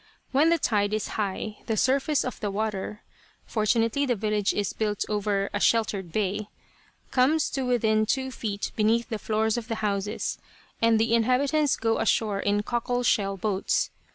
When 0.31 0.49
the 0.49 0.57
tide 0.57 0.95
is 0.95 1.09
high, 1.09 1.57
the 1.67 1.77
surface 1.77 2.25
of 2.25 2.39
the 2.39 2.49
water 2.49 3.03
fortunately 3.45 4.07
the 4.07 4.15
village 4.15 4.51
is 4.51 4.73
built 4.73 5.05
over 5.07 5.51
a 5.53 5.59
sheltered 5.59 6.11
bay 6.11 6.47
comes 7.11 7.51
to 7.51 7.67
within 7.67 8.07
two 8.07 8.31
feet 8.31 8.71
beneath 8.75 9.09
the 9.09 9.19
floors 9.19 9.57
of 9.57 9.67
the 9.67 9.75
houses, 9.85 10.39
and 10.81 10.97
the 10.99 11.13
inhabitants 11.13 11.75
go 11.75 11.99
ashore 11.99 12.39
in 12.39 12.63
cockle 12.63 13.03
shell 13.03 13.37
boats. 13.37 13.91